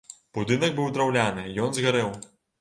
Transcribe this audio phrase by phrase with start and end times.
[0.37, 2.11] Будынак быў драўляны, ён згарэў.